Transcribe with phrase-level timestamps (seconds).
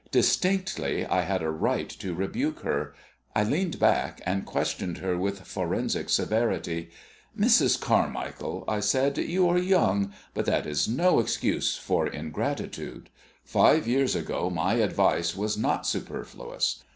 [0.09, 2.95] Distinctly, I had a right to rebuke her.
[3.35, 6.89] I leaned back, and questioned her with forensic severity.
[7.39, 7.79] "Mrs.
[7.79, 13.11] Carmichael," I said, "you are young, but that is no excuse for ingratitude.
[13.43, 16.81] Five years ago my advice was not superfluous.